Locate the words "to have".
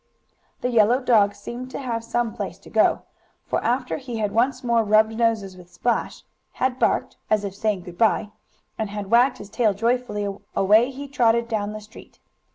1.69-2.03